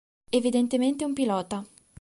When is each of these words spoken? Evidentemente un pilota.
Evidentemente 0.37 1.05
un 1.09 1.13
pilota. 1.19 1.57